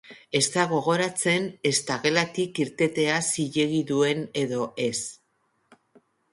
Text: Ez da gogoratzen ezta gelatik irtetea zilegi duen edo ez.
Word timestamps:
Ez 0.37 0.43
da 0.53 0.63
gogoratzen 0.69 1.45
ezta 1.71 1.99
gelatik 2.07 2.63
irtetea 2.65 3.21
zilegi 3.35 3.85
duen 3.93 4.27
edo 4.47 4.67
ez. 4.91 4.93